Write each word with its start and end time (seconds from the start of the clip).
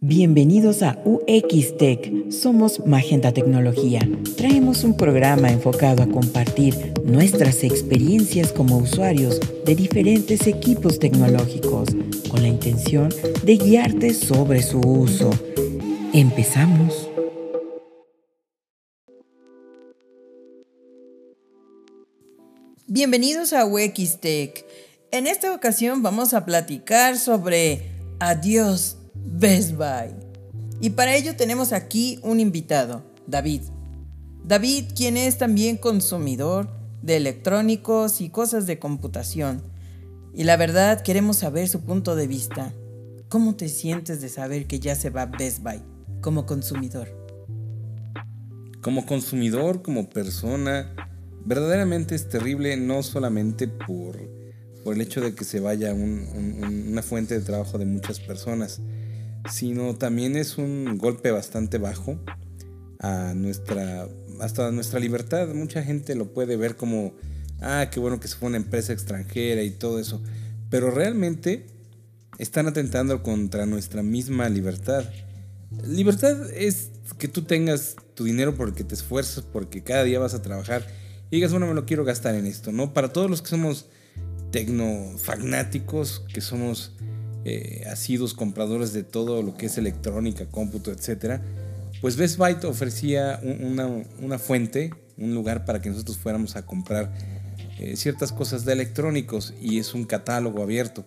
Bienvenidos 0.00 0.84
a 0.84 0.96
UX 1.04 1.76
Tech. 1.76 2.30
Somos 2.30 2.86
Magenta 2.86 3.32
Tecnología. 3.32 3.98
Traemos 4.36 4.84
un 4.84 4.96
programa 4.96 5.50
enfocado 5.50 6.04
a 6.04 6.06
compartir 6.06 6.94
nuestras 7.04 7.64
experiencias 7.64 8.52
como 8.52 8.78
usuarios 8.78 9.40
de 9.64 9.74
diferentes 9.74 10.46
equipos 10.46 11.00
tecnológicos 11.00 11.88
con 12.30 12.42
la 12.42 12.46
intención 12.46 13.08
de 13.42 13.56
guiarte 13.56 14.14
sobre 14.14 14.62
su 14.62 14.78
uso. 14.78 15.30
Empezamos. 16.12 17.10
Bienvenidos 22.86 23.52
a 23.52 23.66
UX 23.66 24.20
Tech. 24.20 24.64
En 25.10 25.26
esta 25.26 25.52
ocasión 25.52 26.04
vamos 26.04 26.34
a 26.34 26.44
platicar 26.44 27.18
sobre 27.18 27.90
Adiós 28.20 28.97
Best 29.24 29.72
Buy. 29.76 30.14
Y 30.80 30.90
para 30.90 31.16
ello 31.16 31.36
tenemos 31.36 31.72
aquí 31.72 32.20
un 32.22 32.40
invitado, 32.40 33.02
David. 33.26 33.62
David, 34.44 34.86
quien 34.96 35.16
es 35.16 35.38
también 35.38 35.76
consumidor 35.76 36.70
de 37.02 37.16
electrónicos 37.16 38.20
y 38.20 38.30
cosas 38.30 38.66
de 38.66 38.78
computación. 38.78 39.62
Y 40.34 40.44
la 40.44 40.56
verdad 40.56 41.02
queremos 41.02 41.38
saber 41.38 41.68
su 41.68 41.80
punto 41.80 42.14
de 42.16 42.26
vista. 42.26 42.72
¿Cómo 43.28 43.56
te 43.56 43.68
sientes 43.68 44.20
de 44.20 44.28
saber 44.28 44.66
que 44.66 44.80
ya 44.80 44.94
se 44.94 45.10
va 45.10 45.26
Best 45.26 45.62
Buy 45.62 45.82
como 46.20 46.46
consumidor? 46.46 47.08
Como 48.80 49.04
consumidor, 49.04 49.82
como 49.82 50.08
persona, 50.08 50.94
verdaderamente 51.44 52.14
es 52.14 52.28
terrible 52.28 52.76
no 52.76 53.02
solamente 53.02 53.68
por, 53.68 54.16
por 54.84 54.94
el 54.94 55.00
hecho 55.00 55.20
de 55.20 55.34
que 55.34 55.44
se 55.44 55.60
vaya 55.60 55.92
una 55.92 57.02
fuente 57.02 57.38
de 57.38 57.44
trabajo 57.44 57.78
de 57.78 57.86
muchas 57.86 58.20
personas, 58.20 58.80
sino 59.50 59.94
también 59.96 60.36
es 60.36 60.58
un 60.58 60.98
golpe 60.98 61.30
bastante 61.30 61.78
bajo 61.78 62.18
a 63.00 63.32
nuestra, 63.34 64.08
hasta 64.40 64.70
nuestra 64.72 65.00
libertad. 65.00 65.48
Mucha 65.54 65.82
gente 65.82 66.14
lo 66.14 66.32
puede 66.32 66.56
ver 66.56 66.76
como, 66.76 67.14
ah, 67.60 67.88
qué 67.90 68.00
bueno 68.00 68.20
que 68.20 68.28
se 68.28 68.36
fue 68.36 68.48
una 68.48 68.56
empresa 68.56 68.92
extranjera 68.92 69.62
y 69.62 69.70
todo 69.70 69.98
eso, 69.98 70.22
pero 70.70 70.90
realmente 70.90 71.66
están 72.38 72.66
atentando 72.66 73.22
contra 73.22 73.66
nuestra 73.66 74.02
misma 74.02 74.48
libertad. 74.48 75.04
Libertad 75.84 76.50
es 76.50 76.90
que 77.18 77.28
tú 77.28 77.42
tengas 77.42 77.96
tu 78.14 78.24
dinero 78.24 78.54
porque 78.54 78.84
te 78.84 78.94
esfuerzas, 78.94 79.44
porque 79.44 79.82
cada 79.82 80.04
día 80.04 80.18
vas 80.18 80.34
a 80.34 80.42
trabajar 80.42 80.86
y 81.30 81.36
digas, 81.36 81.50
bueno, 81.50 81.66
me 81.66 81.74
lo 81.74 81.84
quiero 81.84 82.04
gastar 82.04 82.34
en 82.34 82.46
esto, 82.46 82.72
¿no? 82.72 82.94
Para 82.94 83.12
todos 83.12 83.28
los 83.28 83.42
que 83.42 83.48
somos 83.48 83.86
tecnofagnáticos, 84.50 86.24
que 86.32 86.40
somos 86.40 86.92
eh, 87.44 87.84
asiduos 87.90 88.34
compradores 88.34 88.92
de 88.92 89.04
todo 89.04 89.42
lo 89.42 89.56
que 89.56 89.66
es 89.66 89.78
electrónica, 89.78 90.46
cómputo, 90.46 90.90
etc., 90.92 91.40
pues 92.00 92.16
Best 92.16 92.36
Buy 92.36 92.56
ofrecía 92.64 93.40
una, 93.42 94.38
fuente, 94.38 94.90
un 95.16 95.34
lugar 95.34 95.64
para 95.64 95.80
que 95.80 95.90
nosotros 95.90 96.16
fuéramos 96.16 96.54
a 96.54 96.64
comprar 96.64 97.12
eh, 97.78 97.96
ciertas 97.96 98.30
cosas 98.30 98.64
de 98.64 98.72
electrónicos 98.72 99.52
y 99.60 99.78
es 99.78 99.94
un 99.94 100.04
catálogo 100.04 100.62
abierto 100.62 101.04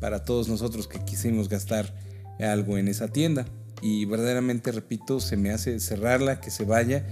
para 0.00 0.24
todos 0.24 0.48
nosotros 0.48 0.88
que 0.88 0.98
quisimos 1.04 1.48
gastar 1.48 1.94
algo 2.40 2.76
en 2.76 2.88
esa 2.88 3.08
tienda. 3.08 3.46
Y 3.82 4.04
verdaderamente, 4.04 4.72
repito, 4.72 5.20
se 5.20 5.36
me 5.36 5.50
hace 5.50 5.78
cerrarla, 5.78 6.40
que 6.40 6.50
se 6.50 6.64
vaya. 6.64 7.04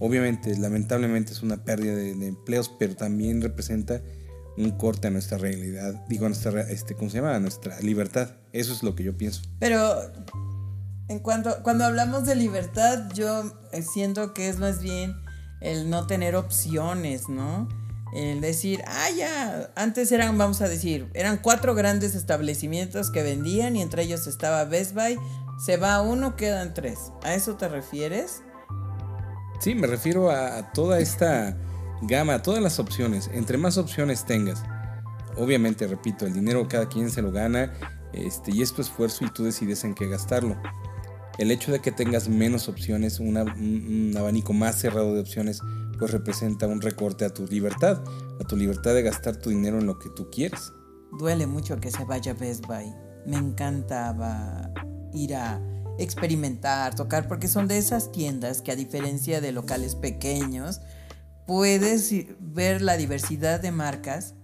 Obviamente, 0.00 0.56
lamentablemente 0.58 1.32
es 1.32 1.42
una 1.42 1.64
pérdida 1.64 1.94
de 1.94 2.26
empleos, 2.26 2.72
pero 2.78 2.96
también 2.96 3.42
representa 3.42 4.02
un 4.56 4.70
corte 4.72 5.08
a 5.08 5.10
nuestra 5.10 5.38
realidad, 5.38 6.04
digo, 6.08 6.26
a 6.26 6.28
nuestra, 6.28 6.60
este, 6.62 6.94
¿cómo 6.94 7.10
se 7.10 7.18
llama? 7.18 7.34
A 7.34 7.40
nuestra 7.40 7.80
libertad. 7.80 8.30
Eso 8.52 8.72
es 8.72 8.82
lo 8.82 8.94
que 8.94 9.04
yo 9.04 9.16
pienso. 9.16 9.42
Pero 9.58 10.12
en 11.08 11.18
cuanto, 11.18 11.62
cuando 11.62 11.84
hablamos 11.84 12.26
de 12.26 12.34
libertad, 12.34 13.10
yo 13.14 13.52
siento 13.92 14.34
que 14.34 14.48
es 14.48 14.58
más 14.58 14.82
bien 14.82 15.14
el 15.60 15.88
no 15.88 16.06
tener 16.06 16.36
opciones, 16.36 17.28
¿no? 17.28 17.68
El 18.14 18.42
decir, 18.42 18.82
ah, 18.86 19.08
ya, 19.16 19.70
antes 19.74 20.12
eran, 20.12 20.36
vamos 20.36 20.60
a 20.60 20.68
decir, 20.68 21.08
eran 21.14 21.38
cuatro 21.38 21.74
grandes 21.74 22.14
establecimientos 22.14 23.10
que 23.10 23.22
vendían 23.22 23.74
y 23.76 23.82
entre 23.82 24.02
ellos 24.02 24.26
estaba 24.26 24.64
Best 24.64 24.94
Buy. 24.94 25.18
Se 25.64 25.76
va 25.78 26.02
uno, 26.02 26.36
quedan 26.36 26.74
tres. 26.74 26.98
¿A 27.22 27.34
eso 27.34 27.56
te 27.56 27.68
refieres? 27.68 28.42
Sí, 29.60 29.74
me 29.74 29.86
refiero 29.86 30.30
a 30.30 30.72
toda 30.72 30.98
esta 30.98 31.56
gama, 32.02 32.42
todas 32.42 32.62
las 32.62 32.78
opciones. 32.78 33.30
Entre 33.32 33.58
más 33.58 33.78
opciones 33.78 34.24
tengas, 34.24 34.62
obviamente, 35.36 35.86
repito, 35.86 36.26
el 36.26 36.34
dinero 36.34 36.68
cada 36.68 36.88
quien 36.88 37.10
se 37.10 37.22
lo 37.22 37.32
gana 37.32 37.72
este, 38.12 38.54
y 38.54 38.62
es 38.62 38.72
tu 38.72 38.82
esfuerzo 38.82 39.24
y 39.24 39.30
tú 39.30 39.44
decides 39.44 39.84
en 39.84 39.94
qué 39.94 40.08
gastarlo. 40.08 40.56
El 41.38 41.50
hecho 41.50 41.72
de 41.72 41.80
que 41.80 41.92
tengas 41.92 42.28
menos 42.28 42.68
opciones, 42.68 43.18
un, 43.18 44.14
abanico 44.16 44.52
más 44.52 44.78
cerrado 44.78 45.14
de 45.14 45.20
opciones, 45.20 45.60
pues 45.98 46.10
representa 46.10 46.66
un 46.66 46.80
recorte 46.80 47.24
a 47.24 47.30
tu 47.30 47.46
libertad, 47.46 48.02
a 48.38 48.44
tu 48.44 48.56
libertad 48.56 48.94
de 48.94 49.02
gastar 49.02 49.36
tu 49.36 49.50
dinero 49.50 49.78
en 49.78 49.86
lo 49.86 49.98
que 49.98 50.10
tú 50.10 50.28
quieres. 50.30 50.72
Duele 51.18 51.46
mucho 51.46 51.80
que 51.80 51.90
se 51.90 52.04
vaya 52.04 52.34
Best 52.34 52.66
Buy. 52.66 52.92
Me 53.26 53.36
encantaba 53.36 54.70
ir 55.14 55.34
a 55.34 55.60
experimentar, 55.98 56.94
tocar, 56.94 57.28
porque 57.28 57.48
son 57.48 57.68
de 57.68 57.78
esas 57.78 58.12
tiendas 58.12 58.60
que 58.60 58.72
a 58.72 58.76
diferencia 58.76 59.40
de 59.40 59.52
locales 59.52 59.94
pequeños, 59.94 60.80
puedes 61.46 62.12
ver 62.40 62.82
la 62.82 62.96
diversidad 62.96 63.60
de 63.60 63.72
marcas 63.72 64.34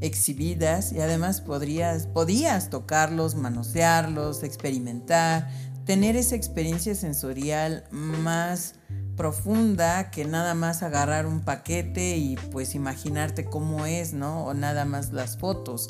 exhibidas 0.00 0.92
y 0.92 1.00
además 1.00 1.40
podrías, 1.40 2.06
podías 2.06 2.70
tocarlos, 2.70 3.34
manosearlos, 3.34 4.42
experimentar, 4.42 5.48
tener 5.84 6.16
esa 6.16 6.34
experiencia 6.34 6.94
sensorial 6.94 7.84
más 7.90 8.74
profunda 9.16 10.10
que 10.10 10.24
nada 10.24 10.54
más 10.54 10.82
agarrar 10.82 11.26
un 11.26 11.40
paquete 11.40 12.16
y 12.16 12.36
pues 12.50 12.74
imaginarte 12.74 13.44
cómo 13.44 13.86
es, 13.86 14.12
¿no? 14.12 14.44
O 14.44 14.54
nada 14.54 14.84
más 14.84 15.12
las 15.12 15.38
fotos. 15.38 15.88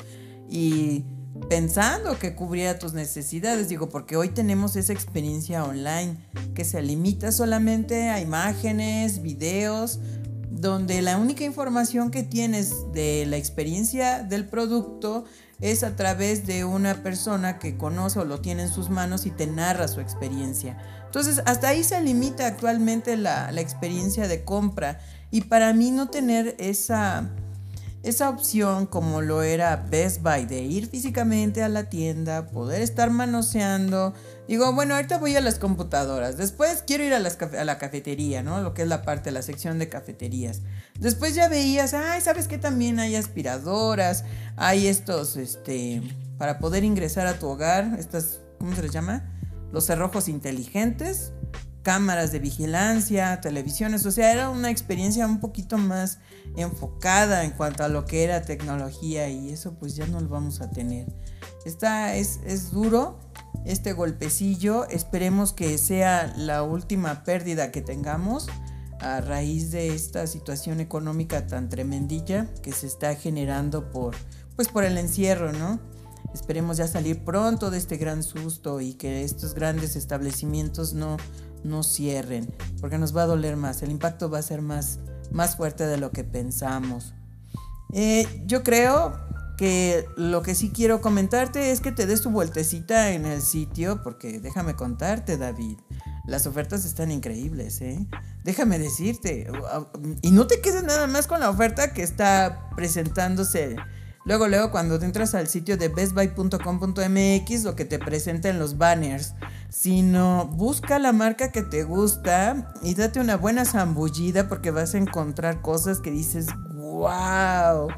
Y 0.49 1.05
pensando 1.49 2.17
que 2.19 2.35
cubría 2.35 2.79
tus 2.79 2.93
necesidades, 2.93 3.69
digo, 3.69 3.89
porque 3.89 4.15
hoy 4.15 4.29
tenemos 4.29 4.75
esa 4.75 4.93
experiencia 4.93 5.63
online 5.63 6.17
que 6.53 6.63
se 6.63 6.81
limita 6.81 7.31
solamente 7.31 8.09
a 8.09 8.21
imágenes, 8.21 9.21
videos, 9.21 9.99
donde 10.65 11.01
la 11.01 11.17
única 11.17 11.43
información 11.43 12.11
que 12.11 12.23
tienes 12.23 12.91
de 12.91 13.25
la 13.27 13.37
experiencia 13.37 14.23
del 14.23 14.47
producto 14.47 15.25
es 15.61 15.83
a 15.83 15.95
través 15.95 16.45
de 16.45 16.65
una 16.65 17.03
persona 17.03 17.59
que 17.59 17.77
conoce 17.77 18.19
o 18.19 18.25
lo 18.25 18.41
tiene 18.41 18.63
en 18.63 18.69
sus 18.69 18.89
manos 18.89 19.25
y 19.25 19.31
te 19.31 19.47
narra 19.47 19.87
su 19.87 20.01
experiencia. 20.01 20.77
Entonces, 21.05 21.41
hasta 21.45 21.69
ahí 21.69 21.83
se 21.83 22.01
limita 22.01 22.45
actualmente 22.45 23.15
la, 23.15 23.51
la 23.51 23.61
experiencia 23.61 24.27
de 24.27 24.43
compra. 24.43 24.99
Y 25.31 25.41
para 25.41 25.73
mí 25.73 25.91
no 25.91 26.09
tener 26.09 26.55
esa 26.59 27.29
esa 28.05 28.29
opción 28.29 28.85
como 28.85 29.21
lo 29.21 29.41
era 29.41 29.75
Best 29.75 30.21
Buy 30.21 30.45
de 30.45 30.61
ir 30.61 30.87
físicamente 30.87 31.63
a 31.63 31.69
la 31.69 31.89
tienda, 31.89 32.45
poder 32.47 32.81
estar 32.81 33.09
manoseando. 33.09 34.13
Digo, 34.47 34.71
bueno, 34.73 34.93
ahorita 34.93 35.17
voy 35.17 35.35
a 35.35 35.41
las 35.41 35.57
computadoras, 35.57 36.37
después 36.37 36.83
quiero 36.85 37.03
ir 37.03 37.15
a, 37.15 37.17
a 37.17 37.63
la 37.63 37.77
cafetería, 37.79 38.43
¿no? 38.43 38.61
Lo 38.61 38.75
que 38.75 38.83
es 38.83 38.87
la 38.87 39.01
parte, 39.01 39.31
la 39.31 39.41
sección 39.41 39.79
de 39.79 39.89
cafeterías. 39.89 40.61
Después 40.99 41.33
ya 41.33 41.49
veías, 41.49 41.95
ay, 41.95 42.21
¿sabes 42.21 42.47
qué? 42.47 42.59
También 42.59 42.99
hay 42.99 43.15
aspiradoras, 43.15 44.23
hay 44.55 44.87
estos, 44.87 45.35
este, 45.35 46.03
para 46.37 46.59
poder 46.59 46.83
ingresar 46.83 47.25
a 47.25 47.39
tu 47.39 47.47
hogar, 47.47 47.95
estas, 47.97 48.39
¿cómo 48.59 48.75
se 48.75 48.83
les 48.83 48.91
llama? 48.91 49.31
Los 49.71 49.87
cerrojos 49.87 50.29
inteligentes 50.29 51.33
cámaras 51.85 52.31
de 52.31 52.39
vigilancia, 52.39 53.39
televisiones, 53.41 54.07
o 54.07 54.11
sea, 54.11 54.33
era 54.33 54.49
una 54.49 54.71
experiencia 54.71 55.27
un 55.27 55.39
poquito 55.39 55.77
más 55.77 56.17
enfocada 56.57 57.43
en 57.43 57.51
cuanto 57.51 57.83
a 57.83 57.89
lo 57.89 58.05
que 58.05 58.23
era 58.23 58.41
tecnología 58.41 59.29
y 59.29 59.51
eso 59.51 59.75
pues 59.75 59.95
ya 59.95 60.07
no 60.07 60.19
lo 60.19 60.27
vamos 60.27 60.61
a 60.61 60.71
tener. 60.71 61.05
Esta 61.63 62.15
es, 62.15 62.39
es 62.43 62.71
duro, 62.71 63.19
este 63.65 63.93
golpecillo, 63.93 64.87
esperemos 64.89 65.53
que 65.53 65.77
sea 65.77 66.33
la 66.35 66.63
última 66.63 67.23
pérdida 67.23 67.71
que 67.71 67.83
tengamos 67.83 68.47
a 68.99 69.21
raíz 69.21 69.69
de 69.69 69.89
esta 69.89 70.25
situación 70.25 70.79
económica 70.79 71.45
tan 71.45 71.69
tremendilla 71.69 72.47
que 72.63 72.71
se 72.71 72.87
está 72.87 73.13
generando 73.13 73.91
por 73.91 74.15
pues 74.55 74.69
por 74.69 74.85
el 74.85 74.97
encierro, 74.97 75.53
¿no? 75.53 75.79
Esperemos 76.33 76.77
ya 76.77 76.87
salir 76.87 77.23
pronto 77.23 77.69
de 77.69 77.77
este 77.77 77.97
gran 77.97 78.23
susto 78.23 78.81
y 78.81 78.95
que 78.95 79.23
estos 79.23 79.53
grandes 79.53 79.95
establecimientos 79.95 80.93
no, 80.93 81.17
no 81.65 81.83
cierren, 81.83 82.53
porque 82.79 82.97
nos 82.97 83.15
va 83.15 83.23
a 83.23 83.27
doler 83.27 83.57
más, 83.57 83.81
el 83.81 83.91
impacto 83.91 84.29
va 84.29 84.39
a 84.39 84.43
ser 84.43 84.61
más, 84.61 84.99
más 85.31 85.57
fuerte 85.57 85.85
de 85.85 85.97
lo 85.97 86.11
que 86.11 86.23
pensamos. 86.23 87.13
Eh, 87.93 88.25
yo 88.45 88.63
creo 88.63 89.13
que 89.57 90.05
lo 90.17 90.41
que 90.41 90.53
sí 90.53 90.71
quiero 90.73 91.01
comentarte 91.01 91.71
es 91.71 91.79
que 91.79 91.91
te 91.91 92.05
des 92.05 92.21
tu 92.21 92.29
vueltecita 92.29 93.11
en 93.11 93.25
el 93.25 93.41
sitio, 93.41 94.01
porque 94.03 94.39
déjame 94.39 94.75
contarte, 94.75 95.37
David, 95.37 95.77
las 96.25 96.45
ofertas 96.45 96.85
están 96.85 97.11
increíbles, 97.11 97.81
¿eh? 97.81 98.05
Déjame 98.43 98.79
decirte, 98.79 99.47
y 100.21 100.31
no 100.31 100.47
te 100.47 100.59
quedes 100.61 100.83
nada 100.83 101.07
más 101.07 101.27
con 101.27 101.39
la 101.39 101.49
oferta 101.49 101.93
que 101.93 102.03
está 102.03 102.69
presentándose 102.75 103.75
Luego, 104.25 104.47
luego, 104.47 104.71
cuando 104.71 104.95
entras 104.95 105.35
al 105.35 105.47
sitio 105.47 105.77
de 105.77 105.87
bestbuy.com.mx, 105.87 107.63
lo 107.63 107.75
que 107.75 107.85
te 107.85 107.99
presentan 107.99 108.59
los 108.59 108.77
banners 108.77 109.35
sino 109.75 110.45
busca 110.45 110.99
la 110.99 111.11
marca 111.11 111.51
que 111.51 111.61
te 111.61 111.83
gusta 111.83 112.73
y 112.81 112.95
date 112.95 113.19
una 113.19 113.35
buena 113.35 113.65
zambullida 113.65 114.47
porque 114.47 114.71
vas 114.71 114.95
a 114.95 114.99
encontrar 114.99 115.61
cosas 115.61 115.99
que 115.99 116.11
dices, 116.11 116.47
wow, 116.73 117.89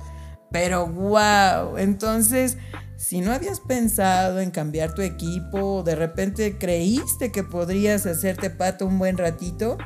pero 0.52 0.88
wow. 0.88 1.78
Entonces, 1.78 2.58
si 2.96 3.22
no 3.22 3.32
habías 3.32 3.60
pensado 3.60 4.40
en 4.40 4.50
cambiar 4.50 4.96
tu 4.96 5.04
equipo, 5.04 5.84
de 5.84 5.96
repente 5.96 6.58
creíste 6.58 7.32
que 7.32 7.44
podrías 7.44 8.08
hacerte 8.08 8.50
pato 8.50 8.88
un 8.88 8.98
buen 8.98 9.20
ratito, 9.20 9.78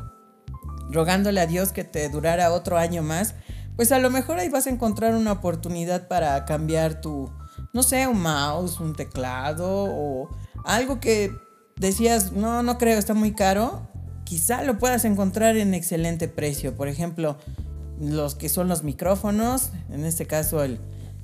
rogándole 0.90 1.42
a 1.42 1.46
Dios 1.46 1.74
que 1.74 1.84
te 1.84 2.08
durara 2.08 2.54
otro 2.54 2.78
año 2.78 3.04
más, 3.04 3.36
pues 3.81 3.92
a 3.92 3.98
lo 3.98 4.12
mejor 4.12 4.38
ahí 4.38 4.48
vas 4.48 4.68
a 4.68 4.69
encontrar 4.69 5.16
una 5.16 5.31
oportunidad 5.31 6.07
para 6.07 6.45
cambiar 6.45 7.01
tu, 7.01 7.31
no 7.74 7.81
sé, 7.81 8.06
un 8.06 8.22
mouse, 8.22 8.80
un 8.80 8.94
teclado 8.94 9.68
o 9.68 10.30
algo 10.63 11.00
que 11.00 11.36
decías, 11.78 12.31
no, 12.31 12.62
no 12.62 12.78
creo, 12.78 13.00
está 13.00 13.16
muy 13.16 13.31
caro. 13.31 13.88
Quizá 14.24 14.62
lo 14.62 14.78
puedas 14.78 15.04
encontrar 15.04 15.57
en 15.57 15.74
excelente 15.74 16.28
precio. 16.28 16.75
Por 16.75 16.89
ejemplo, 16.89 17.39
los 18.00 18.36
que 18.36 18.50
son 18.50 18.68
los 18.68 18.83
micrófonos, 18.83 19.72
en 19.89 20.06
este 20.06 20.28
caso 20.28 20.63
el 20.63 20.80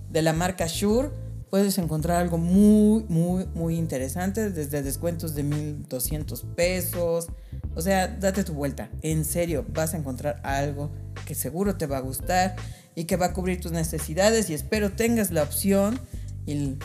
de 0.10 0.24
la 0.24 0.34
marca 0.34 0.66
Shure, 0.66 1.12
puedes 1.52 1.78
encontrar 1.78 2.18
algo 2.18 2.40
muy, 2.40 3.06
muy, 3.08 3.46
muy 3.54 3.76
interesante, 3.76 4.50
desde 4.50 4.82
descuentos 4.82 5.36
de 5.36 5.44
1200 5.44 6.42
pesos. 6.56 7.28
O 7.76 7.82
sea, 7.82 8.08
date 8.08 8.44
tu 8.44 8.54
vuelta. 8.54 8.90
En 9.04 9.26
serio, 9.26 9.64
vas 9.70 9.94
a 9.94 9.98
encontrar 9.98 10.42
algo 10.44 10.90
que 11.28 11.36
seguro 11.36 11.76
te 11.76 11.88
va 11.88 11.98
a 11.98 12.00
gustar 12.00 12.56
y 12.96 13.04
que 13.04 13.18
va 13.18 13.28
a 13.28 13.34
cubrir 13.34 13.60
tus 13.60 13.74
necesidades 13.74 14.50
y 14.50 14.54
espero 14.54 14.94
tengas 14.94 15.30
la 15.30 15.44
opción 15.44 16.00
y 16.46 16.78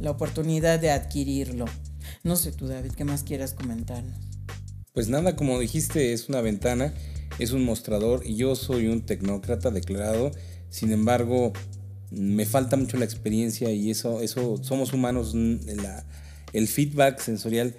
la 0.00 0.10
oportunidad 0.10 0.80
de 0.80 0.90
adquirirlo. 0.90 1.66
No 2.24 2.34
sé 2.34 2.50
tú, 2.50 2.66
David, 2.66 2.90
¿qué 2.96 3.04
más 3.04 3.22
quieras 3.22 3.54
comentarnos? 3.54 4.18
Pues 4.92 5.08
nada, 5.08 5.36
como 5.36 5.60
dijiste, 5.60 6.12
es 6.12 6.28
una 6.28 6.40
ventana, 6.40 6.92
es 7.38 7.52
un 7.52 7.64
mostrador 7.64 8.22
y 8.26 8.34
yo 8.34 8.56
soy 8.56 8.88
un 8.88 9.06
tecnócrata 9.06 9.70
declarado. 9.70 10.32
Sin 10.68 10.92
embargo, 10.92 11.52
me 12.10 12.46
falta 12.46 12.76
mucho 12.76 12.96
la 12.96 13.04
experiencia 13.04 13.70
y 13.70 13.92
eso, 13.92 14.22
eso 14.22 14.58
somos 14.60 14.92
humanos. 14.92 15.36
el 16.52 16.68
feedback 16.68 17.20
sensorial 17.20 17.76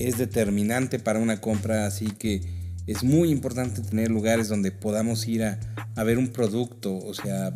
es 0.00 0.18
determinante 0.18 0.98
para 0.98 1.20
una 1.20 1.40
compra, 1.40 1.86
así 1.86 2.06
que 2.06 2.61
es 2.86 3.04
muy 3.04 3.30
importante 3.30 3.82
tener 3.82 4.10
lugares 4.10 4.48
donde 4.48 4.72
podamos 4.72 5.26
ir 5.28 5.44
a, 5.44 5.60
a 5.94 6.04
ver 6.04 6.18
un 6.18 6.28
producto, 6.28 6.96
o 6.96 7.14
sea, 7.14 7.54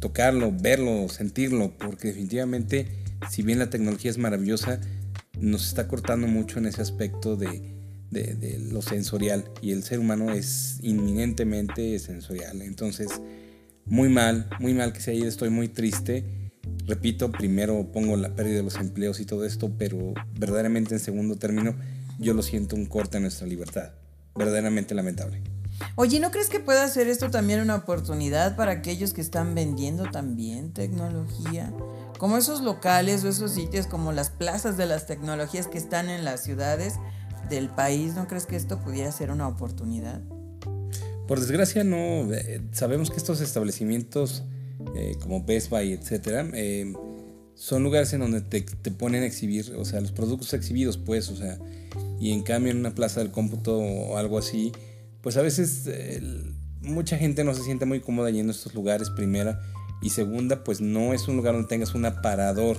tocarlo, 0.00 0.52
verlo, 0.52 1.08
sentirlo, 1.08 1.72
porque 1.78 2.08
definitivamente, 2.08 2.88
si 3.30 3.42
bien 3.42 3.58
la 3.58 3.70
tecnología 3.70 4.10
es 4.10 4.18
maravillosa, 4.18 4.80
nos 5.40 5.66
está 5.66 5.88
cortando 5.88 6.26
mucho 6.26 6.58
en 6.58 6.66
ese 6.66 6.82
aspecto 6.82 7.36
de, 7.36 7.70
lo 8.70 8.82
sensorial 8.82 9.44
y 9.62 9.72
el 9.72 9.82
ser 9.82 9.98
humano 9.98 10.32
es 10.32 10.78
inminentemente 10.82 11.98
sensorial. 11.98 12.60
Entonces, 12.60 13.08
muy 13.86 14.10
mal, 14.10 14.50
muy 14.60 14.74
mal 14.74 14.92
que 14.92 15.00
se 15.00 15.12
haya 15.12 15.26
estoy 15.26 15.48
muy 15.48 15.68
triste. 15.68 16.24
Repito, 16.86 17.32
primero 17.32 17.90
pongo 17.90 18.16
la 18.16 18.34
pérdida 18.34 18.56
de 18.56 18.62
los 18.64 18.76
empleos 18.76 19.18
y 19.20 19.24
todo 19.24 19.46
esto, 19.46 19.72
pero 19.78 20.12
verdaderamente 20.38 20.94
en 20.94 21.00
segundo 21.00 21.36
término 21.36 21.74
yo 22.18 22.34
lo 22.34 22.42
siento 22.42 22.76
un 22.76 22.86
corte 22.86 23.16
en 23.16 23.22
nuestra 23.22 23.46
libertad. 23.46 23.92
Verdaderamente 24.34 24.94
lamentable. 24.94 25.42
Oye, 25.96 26.20
¿no 26.20 26.30
crees 26.30 26.48
que 26.48 26.60
puede 26.60 26.80
hacer 26.80 27.08
esto 27.08 27.30
también 27.30 27.60
una 27.60 27.76
oportunidad 27.76 28.56
para 28.56 28.72
aquellos 28.72 29.12
que 29.12 29.20
están 29.20 29.54
vendiendo 29.54 30.10
también 30.10 30.72
tecnología? 30.72 31.72
Como 32.18 32.36
esos 32.36 32.62
locales 32.62 33.24
o 33.24 33.28
esos 33.28 33.52
sitios 33.52 33.86
como 33.86 34.12
las 34.12 34.30
plazas 34.30 34.76
de 34.76 34.86
las 34.86 35.06
tecnologías 35.06 35.66
que 35.66 35.78
están 35.78 36.08
en 36.08 36.24
las 36.24 36.42
ciudades 36.42 36.94
del 37.48 37.68
país, 37.68 38.14
¿no 38.14 38.28
crees 38.28 38.46
que 38.46 38.56
esto 38.56 38.78
pudiera 38.78 39.10
ser 39.12 39.30
una 39.30 39.48
oportunidad? 39.48 40.20
Por 41.26 41.40
desgracia 41.40 41.84
no, 41.84 42.32
eh, 42.32 42.60
sabemos 42.72 43.10
que 43.10 43.16
estos 43.16 43.40
establecimientos 43.40 44.44
eh, 44.94 45.16
como 45.20 45.44
Best 45.44 45.70
Buy, 45.70 45.92
etcétera, 45.92 46.46
eh, 46.54 46.92
son 47.54 47.82
lugares 47.82 48.12
en 48.12 48.20
donde 48.20 48.40
te, 48.40 48.60
te, 48.62 48.90
ponen 48.90 49.22
a 49.22 49.26
exhibir, 49.26 49.74
o 49.76 49.84
sea, 49.84 50.00
los 50.00 50.12
productos 50.12 50.52
exhibidos, 50.54 50.96
pues, 50.96 51.28
o 51.28 51.36
sea, 51.36 51.58
y 52.20 52.32
en 52.32 52.42
cambio 52.42 52.72
en 52.72 52.78
una 52.78 52.94
plaza 52.94 53.20
del 53.20 53.30
cómputo 53.30 53.78
o 53.78 54.16
algo 54.16 54.38
así, 54.38 54.72
pues 55.22 55.36
a 55.36 55.42
veces 55.42 55.88
mucha 56.80 57.16
gente 57.16 57.44
no 57.44 57.54
se 57.54 57.62
siente 57.62 57.86
muy 57.86 58.00
cómoda 58.00 58.30
yendo 58.30 58.52
a 58.52 58.56
estos 58.56 58.74
lugares, 58.74 59.10
primera, 59.10 59.60
y 60.02 60.10
segunda, 60.10 60.64
pues 60.64 60.80
no 60.80 61.12
es 61.12 61.28
un 61.28 61.36
lugar 61.36 61.54
donde 61.54 61.68
tengas 61.68 61.94
un 61.94 62.04
aparador 62.04 62.76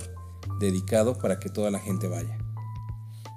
dedicado 0.60 1.18
para 1.18 1.38
que 1.38 1.48
toda 1.48 1.70
la 1.70 1.78
gente 1.78 2.06
vaya. 2.06 2.38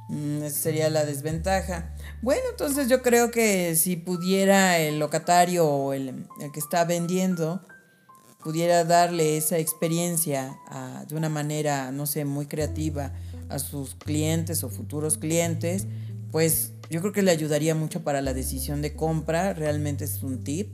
Mm, 0.09 0.43
esa 0.43 0.59
sería 0.59 0.89
la 0.89 1.05
desventaja. 1.05 1.95
Bueno, 2.21 2.43
entonces 2.51 2.89
yo 2.89 3.01
creo 3.01 3.31
que 3.31 3.75
si 3.75 3.95
pudiera 3.95 4.77
el 4.77 4.99
locatario 4.99 5.67
o 5.67 5.93
el, 5.93 6.27
que 6.53 6.59
está 6.59 6.85
vendiendo, 6.85 7.61
pudiera 8.47 8.85
darle 8.85 9.35
esa 9.35 9.57
experiencia 9.57 10.57
de 11.09 11.15
una 11.17 11.27
manera, 11.27 11.91
no 11.91 12.05
sé, 12.05 12.23
muy 12.23 12.45
creativa 12.45 13.11
a 13.49 13.59
sus 13.59 13.93
clientes 13.93 14.63
o 14.63 14.69
futuros 14.69 15.17
clientes, 15.17 15.85
pues 16.31 16.71
yo 16.89 17.01
creo 17.01 17.11
que 17.11 17.23
le 17.23 17.31
ayudaría 17.31 17.75
mucho 17.75 18.05
para 18.05 18.21
la 18.21 18.33
decisión 18.33 18.81
de 18.81 18.95
compra. 18.95 19.53
Realmente 19.53 20.05
es 20.05 20.23
un 20.23 20.45
tip 20.45 20.73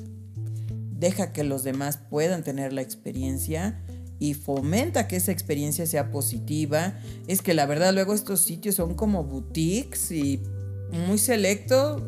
deja 1.00 1.34
que 1.34 1.44
los 1.44 1.64
demás 1.64 1.98
puedan 1.98 2.44
tener 2.44 2.74
la 2.74 2.84
experiencia 2.84 3.82
y 4.20 4.36
fomenta 4.36 5.08
que 5.08 5.16
esa 5.16 5.32
experiencia 5.32 5.88
sea 5.88 6.12
positiva. 6.12 6.94
Es 7.28 7.42
que 7.42 7.56
la 7.56 7.66
verdad 7.66 7.92
luego 7.92 8.14
estos 8.14 8.42
sitios 8.42 8.76
son 8.76 8.94
como 8.94 9.24
boutiques 9.24 10.12
y 10.12 10.44
muy 11.08 11.18
selecto 11.18 12.08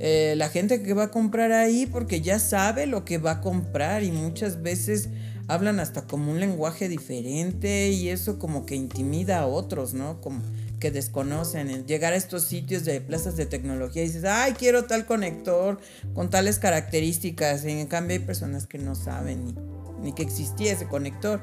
eh, 0.00 0.34
la 0.36 0.48
gente 0.48 0.82
que 0.82 0.92
va 0.92 1.04
a 1.04 1.10
comprar 1.10 1.52
ahí 1.52 1.86
porque 1.86 2.20
ya 2.20 2.38
sabe 2.38 2.86
lo 2.86 3.04
que 3.04 3.18
va 3.18 3.32
a 3.32 3.40
comprar 3.40 4.02
y 4.02 4.10
muchas 4.10 4.62
veces 4.62 5.08
hablan 5.46 5.78
hasta 5.78 6.02
como 6.02 6.32
un 6.32 6.40
lenguaje 6.40 6.88
diferente 6.88 7.88
y 7.90 8.08
eso 8.08 8.38
como 8.38 8.66
que 8.66 8.74
intimida 8.74 9.40
a 9.40 9.46
otros, 9.46 9.94
¿no? 9.94 10.20
Como 10.20 10.42
que 10.80 10.90
desconocen. 10.90 11.86
llegar 11.86 12.12
a 12.12 12.16
estos 12.16 12.44
sitios 12.44 12.84
de 12.84 13.00
plazas 13.00 13.36
de 13.36 13.46
tecnología 13.46 14.02
y 14.02 14.06
dices, 14.06 14.24
ay, 14.24 14.52
quiero 14.52 14.84
tal 14.84 15.06
conector 15.06 15.80
con 16.14 16.28
tales 16.28 16.58
características. 16.58 17.64
en 17.64 17.86
cambio 17.86 18.18
hay 18.18 18.24
personas 18.24 18.66
que 18.66 18.78
no 18.78 18.94
saben 18.94 19.54
ni, 20.02 20.12
que 20.12 20.22
existía 20.22 20.72
ese 20.72 20.86
conector, 20.86 21.40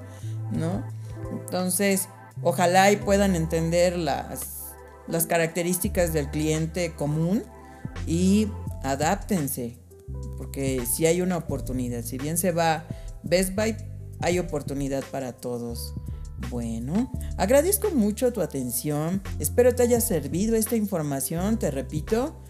¿no? 0.51 0.83
Entonces, 1.31 2.07
ojalá 2.43 2.91
y 2.91 2.97
puedan 2.97 3.35
entender 3.35 3.97
las, 3.97 4.75
las 5.07 5.25
características 5.25 6.13
del 6.13 6.29
cliente 6.29 6.93
común 6.93 7.43
y 8.07 8.47
adáptense. 8.83 9.77
Porque 10.37 10.85
si 10.85 11.05
hay 11.05 11.21
una 11.21 11.37
oportunidad, 11.37 12.03
si 12.03 12.17
bien 12.17 12.37
se 12.37 12.51
va 12.51 12.85
Best 13.23 13.55
Buy, 13.55 13.75
hay 14.19 14.39
oportunidad 14.39 15.03
para 15.11 15.33
todos. 15.33 15.93
Bueno, 16.49 17.11
agradezco 17.37 17.91
mucho 17.91 18.33
tu 18.33 18.41
atención. 18.41 19.21
Espero 19.39 19.75
te 19.75 19.83
haya 19.83 20.01
servido 20.01 20.55
esta 20.55 20.75
información. 20.75 21.59
Te 21.59 21.71
repito, 21.71 22.41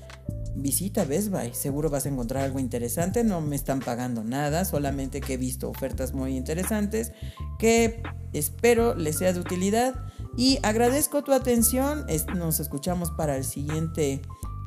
visita 0.55 1.03
Best 1.03 1.29
Buy. 1.29 1.53
Seguro 1.53 1.89
vas 1.89 2.05
a 2.05 2.09
encontrar 2.09 2.43
algo 2.43 2.59
interesante. 2.59 3.23
No 3.23 3.41
me 3.41 3.55
están 3.55 3.79
pagando 3.79 4.23
nada, 4.23 4.65
solamente 4.65 5.21
que 5.21 5.33
he 5.33 5.37
visto 5.37 5.69
ofertas 5.69 6.13
muy 6.13 6.37
interesantes 6.37 7.11
que 7.59 8.01
espero 8.33 8.95
les 8.95 9.17
sea 9.17 9.33
de 9.33 9.39
utilidad. 9.39 9.95
Y 10.37 10.59
agradezco 10.63 11.23
tu 11.23 11.33
atención. 11.33 12.05
Nos 12.35 12.59
escuchamos 12.59 13.11
para 13.11 13.35
el 13.35 13.43
siguiente 13.43 14.21